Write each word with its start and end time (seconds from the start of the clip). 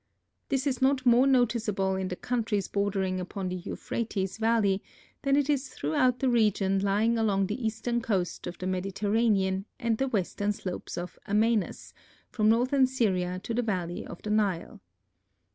This 0.49 0.65
is 0.65 0.81
not 0.81 1.05
more 1.05 1.27
noticeable 1.27 1.95
in 1.95 2.07
the 2.07 2.15
countries 2.15 2.67
bordering 2.67 3.19
upon 3.19 3.49
the 3.49 3.55
Euphrates 3.57 4.39
valley 4.39 4.81
than 5.21 5.35
it 5.35 5.47
is 5.47 5.67
throughout 5.69 6.17
the 6.17 6.27
region 6.27 6.79
lying 6.79 7.19
along 7.19 7.45
the 7.45 7.63
eastern 7.63 8.01
coast 8.01 8.47
of 8.47 8.57
the 8.57 8.65
Mediterranean 8.65 9.65
and 9.79 9.99
the 9.99 10.07
western 10.07 10.53
slopes 10.53 10.97
of 10.97 11.19
Amanus, 11.27 11.93
from 12.31 12.49
northern 12.49 12.87
Syria 12.87 13.39
to 13.43 13.53
the 13.53 13.61
valley 13.61 14.03
of 14.03 14.23
the 14.23 14.31
Nile. 14.31 14.81